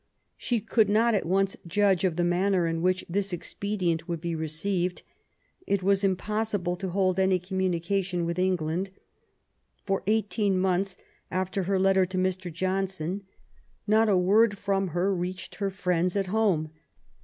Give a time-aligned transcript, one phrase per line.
[0.35, 4.33] She could not at once judge of the manner in which this expedient would be
[4.33, 5.03] received.
[5.67, 8.89] It was impossible to hold any communication with England.
[9.85, 10.97] For eighteen months
[11.29, 12.51] after her letter to Mr.
[12.51, 13.21] Johnson
[13.85, 16.71] not a word from her reached her friends at home.